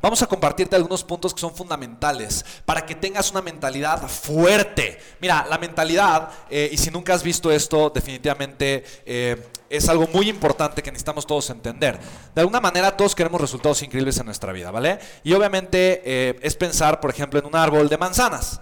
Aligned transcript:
vamos 0.00 0.22
a 0.22 0.26
compartirte 0.26 0.76
algunos 0.76 1.04
puntos 1.04 1.34
que 1.34 1.40
son 1.40 1.54
fundamentales 1.54 2.44
para 2.64 2.84
que 2.86 2.94
tengas 2.94 3.30
una 3.30 3.42
mentalidad 3.42 4.06
fuerte. 4.08 4.98
Mira, 5.20 5.46
la 5.48 5.58
mentalidad, 5.58 6.30
eh, 6.48 6.68
y 6.72 6.76
si 6.76 6.90
nunca 6.90 7.14
has 7.14 7.22
visto 7.22 7.50
esto, 7.50 7.90
definitivamente 7.90 8.84
eh, 9.04 9.48
es 9.68 9.88
algo 9.88 10.08
muy 10.12 10.28
importante 10.28 10.82
que 10.82 10.90
necesitamos 10.90 11.26
todos 11.26 11.50
entender. 11.50 11.98
De 12.34 12.40
alguna 12.40 12.60
manera 12.60 12.96
todos 12.96 13.14
queremos 13.14 13.40
resultados 13.40 13.82
increíbles 13.82 14.18
en 14.18 14.26
nuestra 14.26 14.52
vida, 14.52 14.70
¿vale? 14.70 14.98
Y 15.22 15.32
obviamente 15.32 16.02
eh, 16.04 16.38
es 16.42 16.56
pensar, 16.56 17.00
por 17.00 17.10
ejemplo, 17.10 17.38
en 17.38 17.46
un 17.46 17.56
árbol 17.56 17.88
de 17.88 17.98
manzanas. 17.98 18.60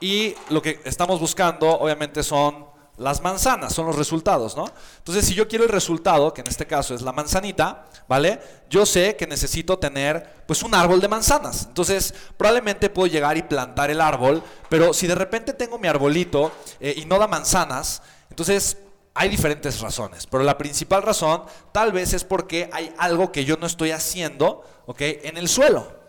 Y 0.00 0.34
lo 0.48 0.62
que 0.62 0.80
estamos 0.84 1.20
buscando, 1.20 1.78
obviamente, 1.78 2.22
son 2.22 2.69
las 3.00 3.22
manzanas, 3.22 3.72
son 3.72 3.86
los 3.86 3.96
resultados, 3.96 4.56
¿no? 4.58 4.66
Entonces, 4.98 5.24
si 5.24 5.34
yo 5.34 5.48
quiero 5.48 5.64
el 5.64 5.70
resultado, 5.70 6.34
que 6.34 6.42
en 6.42 6.48
este 6.48 6.66
caso 6.66 6.94
es 6.94 7.00
la 7.00 7.12
manzanita, 7.12 7.86
¿vale? 8.06 8.38
Yo 8.68 8.84
sé 8.84 9.16
que 9.16 9.26
necesito 9.26 9.78
tener, 9.78 10.44
pues, 10.46 10.62
un 10.62 10.74
árbol 10.74 11.00
de 11.00 11.08
manzanas. 11.08 11.64
Entonces, 11.66 12.12
probablemente 12.36 12.90
puedo 12.90 13.06
llegar 13.06 13.38
y 13.38 13.42
plantar 13.42 13.90
el 13.90 14.02
árbol, 14.02 14.42
pero 14.68 14.92
si 14.92 15.06
de 15.06 15.14
repente 15.14 15.54
tengo 15.54 15.78
mi 15.78 15.88
arbolito 15.88 16.52
eh, 16.78 16.92
y 16.94 17.06
no 17.06 17.18
da 17.18 17.26
manzanas, 17.26 18.02
entonces 18.28 18.76
hay 19.14 19.30
diferentes 19.30 19.80
razones, 19.80 20.26
pero 20.26 20.44
la 20.44 20.58
principal 20.58 21.02
razón 21.02 21.44
tal 21.72 21.92
vez 21.92 22.12
es 22.12 22.24
porque 22.24 22.68
hay 22.70 22.94
algo 22.98 23.32
que 23.32 23.46
yo 23.46 23.56
no 23.56 23.66
estoy 23.66 23.92
haciendo, 23.92 24.62
¿ok? 24.84 25.00
En 25.00 25.38
el 25.38 25.48
suelo. 25.48 25.99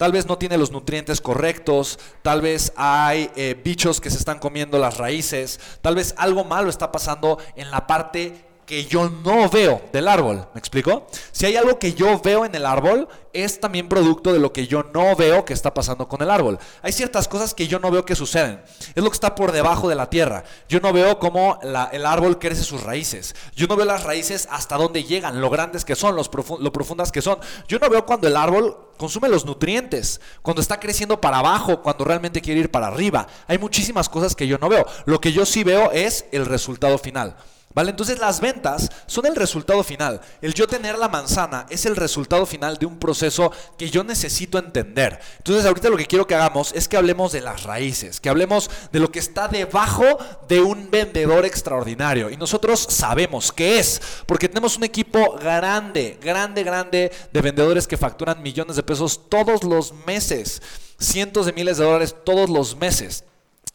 Tal 0.00 0.12
vez 0.12 0.24
no 0.24 0.38
tiene 0.38 0.56
los 0.56 0.72
nutrientes 0.72 1.20
correctos, 1.20 1.98
tal 2.22 2.40
vez 2.40 2.72
hay 2.74 3.30
eh, 3.36 3.54
bichos 3.62 4.00
que 4.00 4.08
se 4.08 4.16
están 4.16 4.38
comiendo 4.38 4.78
las 4.78 4.96
raíces, 4.96 5.60
tal 5.82 5.94
vez 5.94 6.14
algo 6.16 6.42
malo 6.42 6.70
está 6.70 6.90
pasando 6.90 7.36
en 7.54 7.70
la 7.70 7.86
parte 7.86 8.49
que 8.70 8.84
yo 8.84 9.10
no 9.24 9.48
veo 9.48 9.82
del 9.92 10.06
árbol. 10.06 10.46
¿Me 10.54 10.60
explico? 10.60 11.08
Si 11.32 11.44
hay 11.44 11.56
algo 11.56 11.80
que 11.80 11.92
yo 11.92 12.20
veo 12.20 12.44
en 12.44 12.54
el 12.54 12.64
árbol, 12.64 13.08
es 13.32 13.58
también 13.58 13.88
producto 13.88 14.32
de 14.32 14.38
lo 14.38 14.52
que 14.52 14.68
yo 14.68 14.84
no 14.94 15.16
veo 15.16 15.44
que 15.44 15.52
está 15.52 15.74
pasando 15.74 16.06
con 16.06 16.22
el 16.22 16.30
árbol. 16.30 16.56
Hay 16.80 16.92
ciertas 16.92 17.26
cosas 17.26 17.52
que 17.52 17.66
yo 17.66 17.80
no 17.80 17.90
veo 17.90 18.04
que 18.04 18.14
suceden. 18.14 18.62
Es 18.94 19.02
lo 19.02 19.10
que 19.10 19.14
está 19.14 19.34
por 19.34 19.50
debajo 19.50 19.88
de 19.88 19.96
la 19.96 20.08
tierra. 20.08 20.44
Yo 20.68 20.78
no 20.78 20.92
veo 20.92 21.18
cómo 21.18 21.58
el 21.62 22.06
árbol 22.06 22.38
crece 22.38 22.62
sus 22.62 22.84
raíces. 22.84 23.34
Yo 23.56 23.66
no 23.66 23.74
veo 23.74 23.86
las 23.86 24.04
raíces 24.04 24.46
hasta 24.52 24.76
dónde 24.76 25.02
llegan, 25.02 25.40
lo 25.40 25.50
grandes 25.50 25.84
que 25.84 25.96
son, 25.96 26.14
lo 26.14 26.72
profundas 26.72 27.10
que 27.10 27.22
son. 27.22 27.40
Yo 27.66 27.80
no 27.80 27.90
veo 27.90 28.06
cuando 28.06 28.28
el 28.28 28.36
árbol 28.36 28.92
consume 28.98 29.28
los 29.28 29.44
nutrientes, 29.44 30.20
cuando 30.42 30.62
está 30.62 30.78
creciendo 30.78 31.20
para 31.20 31.38
abajo, 31.38 31.82
cuando 31.82 32.04
realmente 32.04 32.40
quiere 32.40 32.60
ir 32.60 32.70
para 32.70 32.86
arriba. 32.86 33.26
Hay 33.48 33.58
muchísimas 33.58 34.08
cosas 34.08 34.36
que 34.36 34.46
yo 34.46 34.58
no 34.58 34.68
veo. 34.68 34.86
Lo 35.06 35.20
que 35.20 35.32
yo 35.32 35.44
sí 35.44 35.64
veo 35.64 35.90
es 35.90 36.26
el 36.30 36.46
resultado 36.46 36.96
final. 36.96 37.34
¿Vale? 37.72 37.90
Entonces 37.90 38.18
las 38.18 38.40
ventas 38.40 38.90
son 39.06 39.26
el 39.26 39.36
resultado 39.36 39.84
final. 39.84 40.20
El 40.42 40.54
yo 40.54 40.66
tener 40.66 40.98
la 40.98 41.08
manzana 41.08 41.66
es 41.70 41.86
el 41.86 41.94
resultado 41.94 42.44
final 42.44 42.78
de 42.78 42.86
un 42.86 42.98
proceso 42.98 43.52
que 43.78 43.88
yo 43.88 44.02
necesito 44.02 44.58
entender. 44.58 45.20
Entonces 45.38 45.64
ahorita 45.64 45.88
lo 45.88 45.96
que 45.96 46.06
quiero 46.06 46.26
que 46.26 46.34
hagamos 46.34 46.72
es 46.72 46.88
que 46.88 46.96
hablemos 46.96 47.30
de 47.30 47.42
las 47.42 47.62
raíces, 47.62 48.18
que 48.18 48.28
hablemos 48.28 48.68
de 48.90 48.98
lo 48.98 49.12
que 49.12 49.20
está 49.20 49.46
debajo 49.46 50.04
de 50.48 50.60
un 50.60 50.90
vendedor 50.90 51.46
extraordinario. 51.46 52.28
Y 52.28 52.36
nosotros 52.36 52.84
sabemos 52.90 53.52
qué 53.52 53.78
es, 53.78 54.02
porque 54.26 54.48
tenemos 54.48 54.76
un 54.76 54.82
equipo 54.82 55.36
grande, 55.40 56.18
grande, 56.20 56.64
grande 56.64 57.12
de 57.32 57.40
vendedores 57.40 57.86
que 57.86 57.96
facturan 57.96 58.42
millones 58.42 58.74
de 58.74 58.82
pesos 58.82 59.28
todos 59.28 59.62
los 59.62 59.92
meses, 60.06 60.60
cientos 60.98 61.46
de 61.46 61.52
miles 61.52 61.78
de 61.78 61.84
dólares 61.84 62.16
todos 62.24 62.50
los 62.50 62.76
meses. 62.76 63.24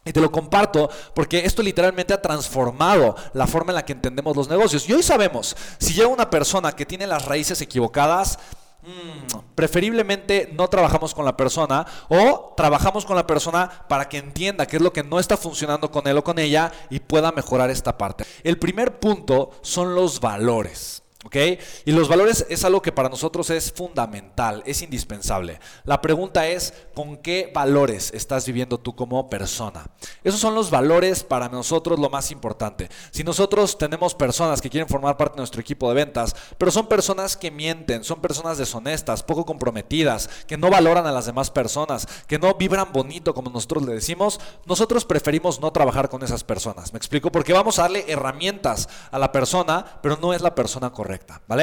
Y 0.05 0.13
te 0.13 0.21
lo 0.21 0.31
comparto 0.31 0.87
porque 1.15 1.45
esto 1.45 1.63
literalmente 1.63 2.13
ha 2.13 2.21
transformado 2.21 3.15
la 3.33 3.47
forma 3.47 3.71
en 3.71 3.75
la 3.75 3.85
que 3.85 3.93
entendemos 3.93 4.37
los 4.37 4.47
negocios. 4.47 4.87
Y 4.87 4.93
hoy 4.93 5.01
sabemos, 5.01 5.57
si 5.79 5.93
llega 5.93 6.07
una 6.07 6.29
persona 6.29 6.73
que 6.73 6.85
tiene 6.85 7.07
las 7.07 7.25
raíces 7.25 7.59
equivocadas, 7.61 8.37
mm, 8.83 9.39
preferiblemente 9.55 10.51
no 10.53 10.67
trabajamos 10.67 11.15
con 11.15 11.25
la 11.25 11.35
persona 11.35 11.87
o 12.07 12.53
trabajamos 12.55 13.03
con 13.03 13.15
la 13.15 13.25
persona 13.25 13.83
para 13.89 14.07
que 14.07 14.19
entienda 14.19 14.67
qué 14.67 14.75
es 14.75 14.83
lo 14.83 14.93
que 14.93 15.03
no 15.03 15.19
está 15.19 15.37
funcionando 15.37 15.89
con 15.89 16.07
él 16.07 16.19
o 16.19 16.23
con 16.23 16.37
ella 16.37 16.71
y 16.91 16.99
pueda 16.99 17.31
mejorar 17.31 17.71
esta 17.71 17.97
parte. 17.97 18.25
El 18.43 18.59
primer 18.59 18.99
punto 18.99 19.49
son 19.63 19.95
los 19.95 20.19
valores. 20.19 21.01
¿Ok? 21.25 21.37
Y 21.85 21.91
los 21.91 22.07
valores 22.07 22.45
es 22.49 22.63
algo 22.65 22.83
que 22.83 22.91
para 22.91 23.09
nosotros 23.09 23.49
es 23.49 23.71
fundamental, 23.71 24.61
es 24.67 24.83
indispensable. 24.83 25.59
La 25.83 25.99
pregunta 25.99 26.47
es, 26.47 26.71
¿con 26.93 27.17
qué 27.17 27.51
valores 27.51 28.11
estás 28.13 28.45
viviendo 28.45 28.77
tú 28.77 28.95
como 28.95 29.27
persona? 29.27 29.87
Esos 30.23 30.39
son 30.39 30.53
los 30.53 30.69
valores 30.69 31.23
para 31.23 31.49
nosotros 31.49 31.97
lo 31.97 32.11
más 32.11 32.29
importante. 32.29 32.89
Si 33.09 33.23
nosotros 33.23 33.79
tenemos 33.79 34.13
personas 34.13 34.61
que 34.61 34.69
quieren 34.69 34.87
formar 34.87 35.17
parte 35.17 35.33
de 35.33 35.39
nuestro 35.39 35.61
equipo 35.61 35.89
de 35.89 35.95
ventas, 35.95 36.35
pero 36.59 36.69
son 36.69 36.85
personas 36.85 37.35
que 37.35 37.49
mienten, 37.49 38.03
son 38.03 38.21
personas 38.21 38.59
deshonestas, 38.59 39.23
poco 39.23 39.47
comprometidas, 39.47 40.29
que 40.45 40.57
no 40.57 40.69
valoran 40.69 41.07
a 41.07 41.11
las 41.11 41.25
demás 41.25 41.49
personas, 41.49 42.07
que 42.27 42.37
no 42.37 42.53
vibran 42.53 42.93
bonito 42.93 43.33
como 43.33 43.49
nosotros 43.49 43.83
le 43.83 43.95
decimos, 43.95 44.39
nosotros 44.67 45.05
preferimos 45.05 45.59
no 45.59 45.71
trabajar 45.71 46.07
con 46.07 46.21
esas 46.21 46.43
personas. 46.43 46.93
¿Me 46.93 46.97
explico? 46.97 47.31
Porque 47.31 47.51
vamos 47.51 47.79
a 47.79 47.83
darle 47.83 48.05
herramientas 48.07 48.89
a 49.09 49.17
la 49.17 49.31
persona, 49.31 49.99
pero 50.03 50.19
no 50.21 50.31
es 50.31 50.43
la 50.43 50.53
persona 50.53 50.91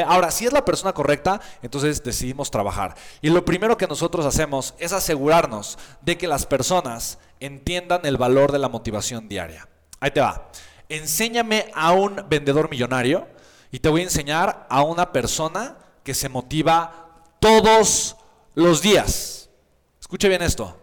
Ahora, 0.07 0.31
si 0.31 0.47
es 0.47 0.53
la 0.53 0.65
persona 0.65 0.93
correcta, 0.93 1.41
entonces 1.63 2.03
decidimos 2.03 2.51
trabajar. 2.51 2.95
Y 3.21 3.31
lo 3.31 3.45
primero 3.45 3.77
que 3.77 3.87
nosotros 3.87 4.27
hacemos 4.27 4.75
es 4.79 4.93
asegurarnos 4.93 5.79
de 6.01 6.19
que 6.19 6.27
las 6.27 6.47
personas 6.47 7.19
entiendan 7.41 8.05
el 8.05 8.17
valor 8.17 8.53
de 8.53 8.59
la 8.59 8.69
motivación 8.69 9.29
diaria. 9.29 9.69
Ahí 10.01 10.11
te 10.11 10.21
va. 10.21 10.51
Enséñame 10.89 11.71
a 11.75 11.93
un 11.93 12.25
vendedor 12.29 12.71
millonario 12.71 13.27
y 13.71 13.79
te 13.79 13.89
voy 13.89 14.03
a 14.03 14.05
enseñar 14.05 14.67
a 14.69 14.83
una 14.83 15.13
persona 15.13 15.77
que 16.05 16.15
se 16.15 16.29
motiva 16.29 17.25
todos 17.41 18.17
los 18.55 18.83
días. 18.83 19.49
Escuche 20.01 20.29
bien 20.29 20.43
esto. 20.43 20.79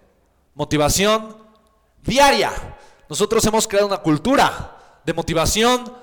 Motivación 0.55 1.37
diaria. 2.01 2.51
Nosotros 3.07 3.45
hemos 3.45 3.67
creado 3.67 3.87
una 3.87 3.97
cultura 3.97 4.99
de 5.05 5.13
motivación 5.13 5.93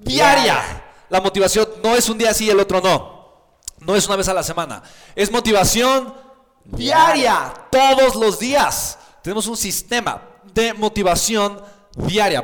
diaria. 0.00 0.81
La 1.12 1.20
motivación 1.20 1.68
no 1.84 1.94
es 1.94 2.08
un 2.08 2.16
día 2.16 2.32
sí 2.32 2.46
y 2.46 2.50
el 2.50 2.58
otro 2.58 2.80
no. 2.80 3.52
No 3.80 3.94
es 3.94 4.06
una 4.06 4.16
vez 4.16 4.28
a 4.28 4.32
la 4.32 4.42
semana. 4.42 4.82
Es 5.14 5.30
motivación 5.30 6.14
diaria, 6.64 7.52
todos 7.70 8.14
los 8.14 8.38
días. 8.38 8.98
Tenemos 9.20 9.46
un 9.46 9.58
sistema 9.58 10.22
de 10.54 10.72
motivación 10.72 11.60
diaria. 11.96 12.40